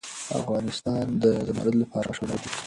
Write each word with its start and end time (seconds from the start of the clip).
افغانستان 0.39 1.03
د 1.21 1.23
زمرد 1.47 1.75
لپاره 1.81 2.07
مشهور 2.09 2.29
دی. 2.43 2.49